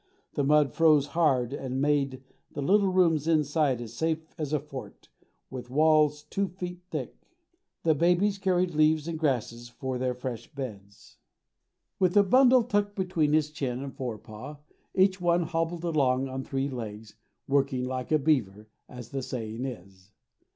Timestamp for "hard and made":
1.05-2.23